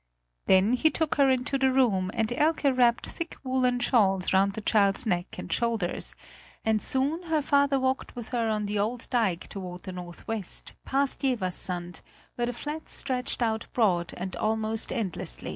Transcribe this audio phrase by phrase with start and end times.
[0.47, 4.61] Then he took her into the room and Elke wrapped thick woolen shawls round the
[4.61, 6.15] child's neck and shoulders;
[6.65, 11.21] and soon her father walked with her on the old dike toward the northwest, past
[11.21, 12.01] Jeverssand,
[12.33, 15.43] where the flats stretched out broad and almost endless.